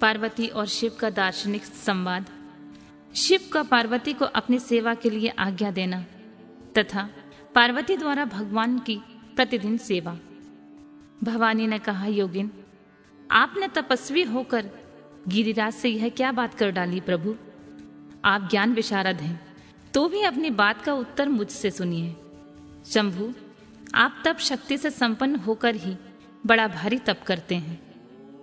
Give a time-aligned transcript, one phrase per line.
[0.00, 2.26] पार्वती और शिव का दार्शनिक संवाद।
[3.14, 6.04] शिव का पार्वती को अपनी सेवा के लिए आज्ञा देना
[6.78, 7.08] तथा
[7.54, 9.00] पार्वती द्वारा भगवान की
[9.36, 10.16] प्रतिदिन सेवा।
[11.22, 12.50] भवानी ने कहा, योगिन,
[13.30, 14.70] आपने तपस्वी होकर
[15.28, 17.34] गिरिराज से यह क्या बात कर डाली प्रभु?
[18.24, 19.40] आप ज्ञान विशारद हैं
[19.94, 22.14] तो भी अपनी बात का उत्तर मुझसे सुनिए।
[22.86, 23.32] शंभु,
[23.94, 25.96] आप तप शक्ति से संपन्न होकर ही
[26.46, 27.83] बड़ा भारी तप करते हैं।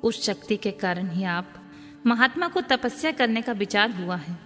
[0.04, 1.54] उस शक्ति के कारण ही आप
[2.06, 4.38] महात्मा को तपस्या करने का विचार हुआ है।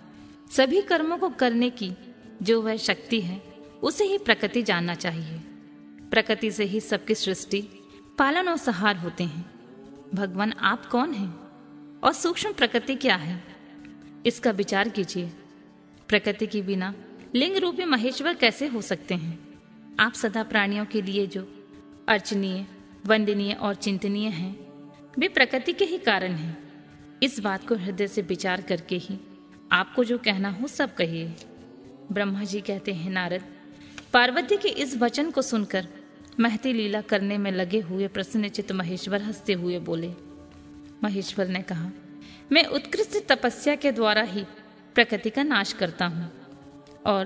[0.52, 1.94] सभी कर्मों को करने की
[2.42, 3.42] जो वह शक्ति है,
[3.84, 5.40] उसे ही प्रकृति जानना चाहिए।
[6.12, 7.62] प्रकृति से ही सबकी सृष्टि,
[8.18, 9.52] पालन और सहार होते हैं।
[10.14, 11.36] भगवान आप कौन हैं
[12.00, 13.44] और सूक्ष्म प्रकृति क्या है?
[14.26, 15.32] इसका विचार कीजिए।
[16.08, 16.94] प्रकृति के बिना
[17.36, 19.60] लिंग रूपी महेश्वर कैसे हो सकते हैं?
[20.00, 21.66] आप सदा प्राणियों के लिए जो
[22.08, 22.66] अर्चनीय,
[23.06, 24.65] वंदनीय और चिंतनीय हैं
[25.20, 26.58] वे प्रकृति के ही कारण हैं।
[27.24, 29.20] इस बात को हृदय से विचार करके ही
[29.72, 31.36] आपको जो कहना हो सब कहिए।
[32.12, 33.42] ब्रह्मा जी कहते हैं, नारद,
[34.14, 35.88] पार्वती के इस वचन को सुनकर
[36.40, 40.12] महती लीला करने में लगे हुए प्रसन्नचित महेश्वर हँसते हुए बोले।
[41.04, 41.92] महेश्वर ने कहा,
[42.52, 44.46] मैं उत्कृष्ट तपस्या के द्वारा ही
[44.96, 46.32] प्रकृति का नाश करता हूँ
[47.06, 47.26] और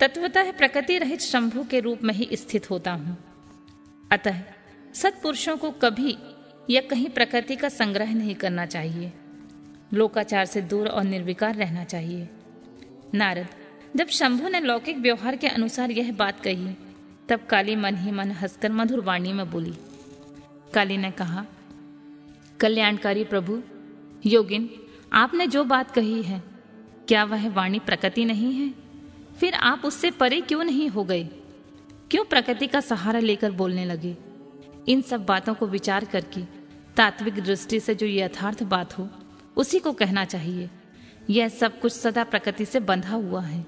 [0.00, 3.16] तत्वतः प्रकृति रहित शंभु के रूप में ही स्थित होता हूँ।
[4.12, 4.40] अतः
[4.94, 6.16] सत्पुरुषों को कभी
[6.70, 9.12] या कहीं प्रकृति का संग्रह नहीं करना चाहिए।
[9.94, 12.28] लोकाचार से दूर और निर्विकार रहना चाहिए।
[13.14, 13.46] नारद,
[13.96, 16.68] जब शंभु ने लौकिक व्यवहार के अनुसार यह बात कही,
[17.28, 19.74] तब काली मन ही मन हंसकर मधुर वाणी में बोली।
[20.74, 21.46] काली ने कहा,
[22.60, 23.62] कल्याणकारी प्रभु,
[24.26, 24.70] योगिन,
[25.12, 26.42] आपने जो बात कही है,
[27.08, 28.74] क्या वह वाणी प्रकृति नहीं है?
[29.40, 31.24] फिर आप उससे परे क्यों नहीं हो गए?
[32.10, 34.16] क्यों प्रकृति का सहारा लेकर बोलने लगे?
[34.88, 36.53] इन सब बातों को विचार करके
[36.96, 39.08] तात्विक दृष्टि से जो यथार्थ बात हो,
[39.56, 40.70] उसी को कहना चाहिए।
[41.30, 43.64] यह सब कुछ सदा प्रकृति से बंधा हुआ है।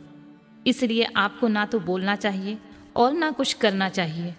[0.66, 2.58] इसलिए आपको ना तो बोलना चाहिए
[2.96, 4.34] और ना कुछ करना चाहिए,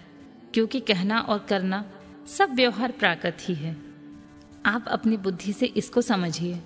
[0.54, 1.84] क्योंकि कहना और करना
[2.28, 3.76] सब व्यवहार प्राकृत ही है।
[4.66, 6.62] आप अपनी बुद्धि से इसको समझिए।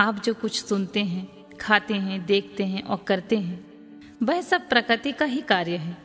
[0.00, 1.28] आप जो कुछ सुनते हैं,
[1.60, 3.64] खाते हैं, देखते हैं और करते हैं,
[4.22, 5.96] वह सब प्रकृति का ही कार्य है।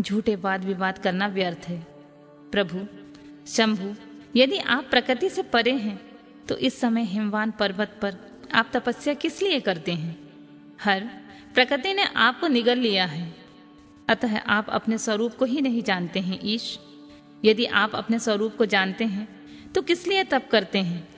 [0.00, 1.80] झूठे वाद विवाद करना व्यर्थ है।
[2.52, 2.86] प्रभु,
[3.46, 3.94] शंभु
[4.36, 6.00] यदि आप प्रकृति से परे हैं
[6.48, 8.16] तो इस समय हिमवान पर्वत पर
[8.54, 10.16] आप तपस्या किस लिए करते हैं?
[10.80, 11.00] हर,
[11.54, 13.34] प्रकृति ने आपको निगल लिया है।
[14.08, 16.78] अतः आप अपने स्वरूप को ही नहीं जानते हैं, ईश।
[17.44, 19.28] यदि आप अपने स्वरूप को जानते हैं
[19.72, 21.08] तो किस लिए तप करते हैं?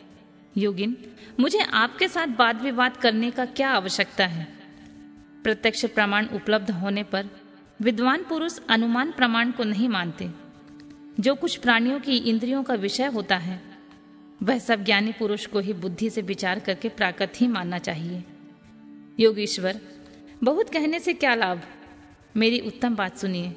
[0.56, 0.96] योगिन,
[1.40, 4.46] मुझे आपके साथ वाद विवाद करने का क्या आवश्यकता है?
[5.42, 7.28] प्रत्यक्ष प्रमाण उपलब्ध होने पर
[7.80, 10.30] विद्वान पुरुष अनुमान प्रमाण को नहीं मानते।
[11.20, 13.62] जो कुछ प्राणियों की इंद्रियों का विषय होता है,
[14.42, 18.24] वह सब ज्ञानी पुरुष को ही बुद्धि से विचार करके प्राकृत ही मानना चाहिए।
[19.20, 19.80] योगीश्वर,
[20.44, 21.60] बहुत कहने से क्या लाभ?
[22.36, 23.56] मेरी उत्तम बात सुनिए।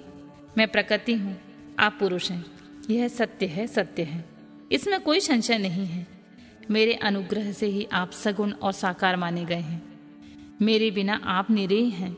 [0.58, 1.38] मैं प्रकृति हूँ,
[1.80, 2.46] आप पुरुष हैं।
[2.90, 4.26] यह सत्य है सत्य है।
[4.72, 6.08] इसमें कोई संशय नहीं है।
[6.72, 10.00] मेरे अनुग्रह से ही आप सगुण और साकार माने गए हैं।
[10.62, 12.18] मेरे बिना आप निरेह हैं।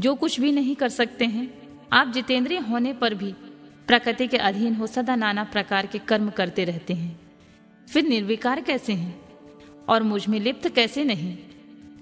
[0.00, 1.54] जो कुछ भी नहीं कर सकते हैं,
[1.92, 3.34] आप जितेंद्रिय होने पर भी
[3.88, 7.20] प्रकृति के अधीन हो, सदा नाना प्रकार के कर्म करते रहते हैं।
[7.88, 9.20] फिर निर्विकार कैसे हैं?
[9.88, 11.36] और मुझमें लिप्त कैसे नहीं?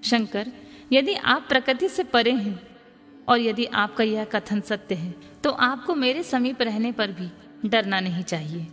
[0.05, 0.47] शंकर,
[0.93, 2.61] यदि आप प्रकृति से परे हैं,
[3.29, 5.15] और यदि आपका यह कथन सत्य है
[5.45, 7.31] तो आपको मेरे समीप रहने पर भी
[7.69, 8.67] डरना नहीं चाहिए।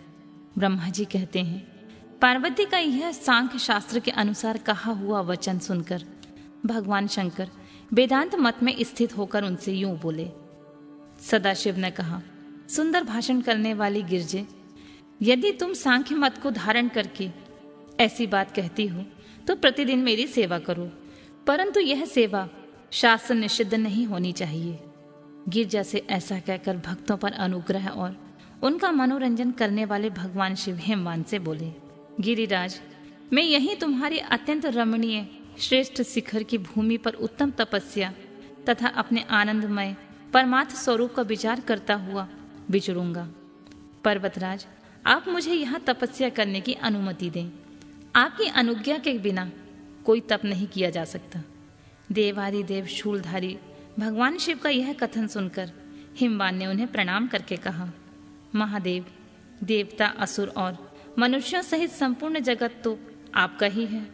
[0.58, 1.60] ब्रह्मा जी कहते हैं,
[2.22, 6.04] पार्वती का यह सांख्य शास्त्र के अनुसार कहा हुआ वचन सुनकर,
[6.66, 7.50] भगवान शंकर
[7.94, 10.30] वेदांत मत में स्थित होकर उनसे यूँ बोले,
[11.22, 12.22] सदाशिव ने कहा
[12.76, 14.46] सुंदर भाषण करने वाली गिरजे,
[15.22, 17.30] यदि तुम सांख्य मत को धारण करके
[18.00, 19.04] ऐसी बात कहती हो
[19.48, 20.90] तो प्रतिदिन मेरी सेवा करो।
[21.48, 22.48] परंतु यह सेवा
[22.92, 24.80] शास्त्र निषिद्ध नहीं होनी चाहिए।
[25.50, 28.18] गिरजा से ऐसा कहकर भक्तों पर अनुग्रह और
[28.64, 31.72] उनका मनोरंजन करने वाले भगवान शिव हेमवान से बोले,
[32.20, 32.80] गिरिराज,
[33.34, 35.26] मैं यही तुम्हारी अत्यंत रमणीय,
[35.60, 38.14] श्रेष्ठ शिखर की भूमि पर उत्तम तपस्या
[38.70, 39.96] तथा अपने आनंदमय
[40.34, 42.28] परमार्थ स्वरूप का विचार करता हुआ
[42.72, 43.28] विचरूँगा
[44.04, 44.66] पर्वतराज,
[45.06, 47.50] आप मुझे यहाँ तपस्या करने की अनुमति दें।
[48.16, 49.52] आपकी अनुज्ञा के बिना
[50.06, 51.44] कोई तप नहीं किया जा सकता।
[52.12, 53.58] देवादि देव शूलधारी,
[54.00, 55.72] भगवान शिव का यह कथन सुनकर
[56.18, 57.90] हिमवान ने उन्हें प्रणाम करके कहा,
[58.56, 59.06] महादेव,
[59.64, 60.78] देवता असुर और
[61.20, 63.00] मनुष्यों सहित संपूर्ण जगत तो
[63.36, 64.08] आपका ही है।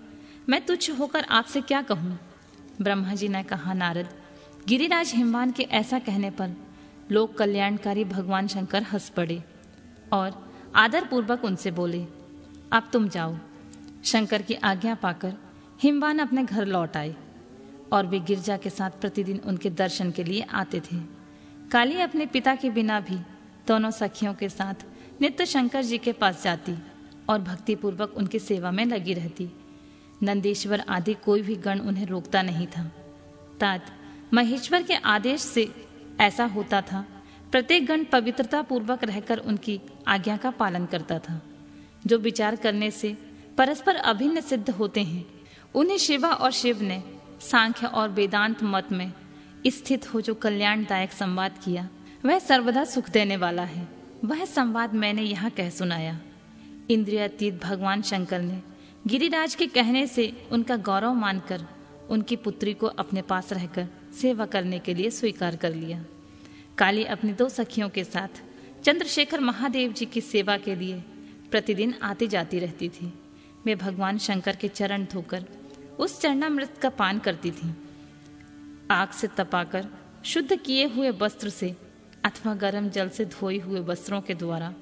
[0.50, 2.20] मैं तुच्छ होकर आपसे क्या कहूँ?
[2.82, 4.10] ब्रह्मा जी ने कहा, नारद,
[4.68, 6.67] गिरिराज हिमवान के ऐसा कहने पर
[7.12, 9.42] लोक कल्याणकारी भगवान शंकर हंस पड़े
[10.14, 10.32] और
[10.76, 12.06] आदर पूर्वक उनसे बोले,
[12.72, 13.38] अब तुम जाओ।
[14.04, 15.34] शंकर की आज्ञा पाकर
[15.82, 17.16] हिमवान अपने घर लौट आए
[17.94, 21.00] और वे गिरजा के साथ प्रतिदिन उनके दर्शन के लिए आते थे।
[21.72, 23.18] काली अपने पिता के बिना भी
[23.68, 24.86] दोनों सखियों के साथ
[25.22, 26.76] नित्य शंकर जी के पास जाती
[27.30, 29.50] और भक्तिपूर्वक उनकी सेवा में लगी रहती।
[30.24, 32.84] नंदेश्वर आदि कोई भी गण उन्हें रोकता नहीं था।
[33.60, 33.86] तात
[34.34, 35.70] महेश्वर के आदेश से
[36.20, 37.08] ऐसा होता था।
[37.52, 41.42] प्रत्येक गण पवित्रता पूर्वक रहकर उनकी आज्ञा का पालन करता था।
[42.08, 43.18] जो विचार करने से
[43.58, 45.26] परस्पर अभिन्न सिद्ध होते हैं,
[45.76, 47.04] उन्हें शिवा और शिव ने
[47.42, 49.14] सांख्य और वेदांत मत में
[49.68, 51.90] स्थित हो जो कल्याणदायक संवाद किया,
[52.26, 53.88] वह सर्वदा सुख देने वाला है।
[54.26, 56.20] वह संवाद मैंने यहाँ कह सुनाया।
[56.90, 58.62] इंद्रियातीत भगवान शंकर ने
[59.08, 61.62] गिरिराज के कहने से उनका गौरव मानकर
[62.10, 63.88] उनकी पुत्री को अपने पास रहकर
[64.18, 66.04] सेवा करने के लिए स्वीकार कर लिया।
[66.78, 68.42] काली अपनी दो सखियों के साथ
[68.84, 71.00] चंद्रशेखर महादेव जी की सेवा के लिए
[71.52, 73.14] प्रतिदिन आती जाती रहती थी।
[73.66, 75.46] वे भगवान शंकर के चरण धोकर
[76.00, 77.74] उस चरणामृत का पान करती थी।
[78.92, 79.88] आग से तपाकर,
[80.26, 81.76] शुद्ध किए हुए वस्त्र से
[82.26, 84.74] अथवा गर्म जल से धोए हुए वस्त्रों के द्वारा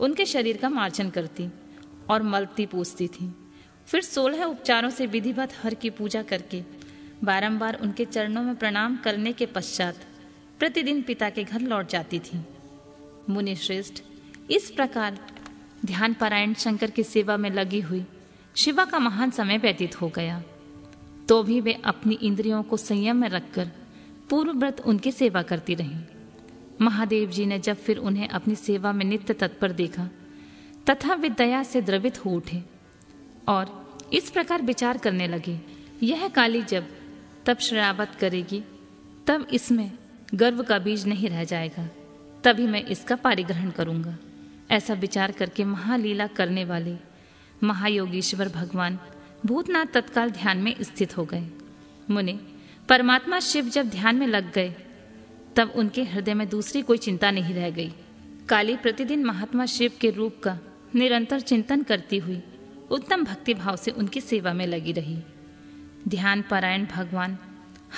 [0.00, 1.48] उनके शरीर का मार्जन करती
[2.10, 3.32] और मलती पूछती थी।
[3.86, 6.62] फिर सोलह उपचारों से विधिवत हर की पूजा करके
[7.24, 9.96] बारंबार उनके चरणों में प्रणाम करने के पश्चात
[10.58, 12.40] प्रतिदिन पिता के घर लौट जाती थी।
[13.30, 14.02] मुनि श्रेष्ठ,
[14.50, 15.18] इस प्रकार
[15.86, 18.04] ध्यान पारायण शंकर की सेवा में लगी हुई
[18.56, 20.42] शिवा का महान समय व्यतीत हो गया।
[21.28, 23.70] तो भी वे अपनी इंद्रियों को संयम में रखकर
[24.30, 26.00] पूर्व व्रत उनकी सेवा करती रहीं।
[26.80, 30.08] महादेव जी ने जब फिर उन्हें अपनी सेवा में नित्य तत्पर देखा,
[30.90, 32.62] तथा वे दया से द्रवित हो उठे
[33.48, 35.58] और इस प्रकार विचार करने लगे,
[36.02, 36.88] यह काली जब
[37.50, 38.62] तब श्रावत करेगी,
[39.26, 39.90] तब इसमें
[40.34, 41.86] गर्व का बीज नहीं रह जाएगा,
[42.44, 44.16] तभी मैं इसका पारिग्रहण करूँगा।
[44.70, 46.94] ऐसा विचार करके महालीला करने वाले
[47.62, 48.98] महायोगीश्वर भगवान
[49.46, 51.42] भूतनाथ तत्काल ध्यान में स्थित हो गए।
[52.10, 52.38] मुने,
[52.88, 54.74] परमात्मा शिव जब ध्यान में लग गए,
[55.56, 57.92] तब उनके हृदय में दूसरी कोई चिंता नहीं रह गई।
[58.48, 60.58] काली प्रतिदिन महात्मा शिव के रूप का
[60.94, 62.40] निरंतर चिंतन करती हुई
[62.90, 65.18] उत्तम भक्ति भाव से उनकी सेवा में लगी रही।
[66.08, 67.38] ध्यान पारायण भगवान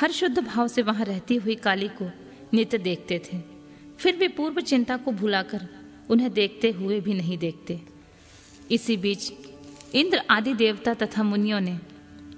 [0.01, 2.11] हर शुद्ध भाव से वहाँ रहती हुई काली को
[2.55, 3.39] नित्य देखते थे।
[3.99, 5.69] फिर भी पूर्व चिंता को भुलाकर
[6.11, 7.81] उन्हें देखते हुए भी नहीं देखते।
[8.71, 9.33] इसी बीच
[9.95, 11.79] इंद्र आदि देवता तथा मुनियों ने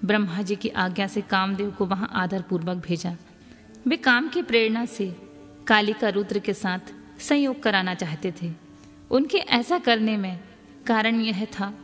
[0.04, 3.16] ब्रह्मा जी की आज्ञा से कामदेव को वहाँ आदर पूर्वक भेजा।
[3.86, 5.16] वे काम की प्रेरणा से
[5.66, 8.52] काली का रुद्र के साथ संयोग कराना चाहते थे।
[9.10, 10.40] उनके ऐसा करने में
[10.86, 11.74] कारण यह था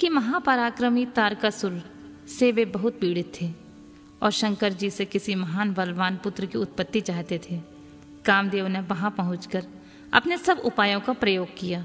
[0.00, 1.82] कि महापराक्रमी तारकासुर
[2.28, 3.50] से वे बहुत पीड़ित थे
[4.22, 7.60] और शंकर जी से किसी महान बलवान पुत्र की उत्पत्ति चाहते थे।
[8.24, 9.64] कामदेव ने वहाँ पहुंचकर
[10.12, 11.84] अपने सब उपायों का प्रयोग किया,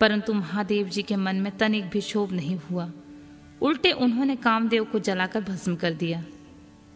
[0.00, 2.90] परंतु महादेव जी के मन में तनिक भी शोभ नहीं हुआ।
[3.62, 6.24] उल्टे उन्होंने कामदेव को जलाकर भस्म कर दिया।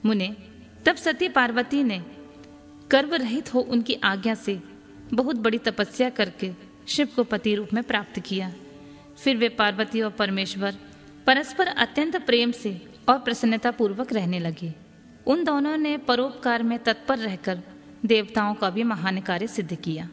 [0.04, 0.34] मुने,
[0.86, 2.02] तब सती पार्वती ने
[2.90, 4.60] गर्व रहित हो उनकी आज्ञा से
[5.14, 6.50] बहुत बड़ी तपस्या करके
[6.88, 8.52] शिव को पति रूप में प्राप्त किया।
[9.18, 10.76] फिर वे पार्वती और परमेश्वर
[11.26, 14.74] परस्पर अत्यंत प्रेम से और प्रसन्नता पूर्वक रहने लगे।
[15.26, 17.60] उन दोनों ने परोपकार में तत्पर रहकर
[18.06, 20.08] देवताओं का भी महान कार्य सिद्ध किया।